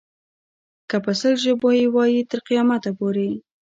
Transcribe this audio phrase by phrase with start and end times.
[0.89, 3.29] که په سل ژبو یې وایې تر قیامته پورې.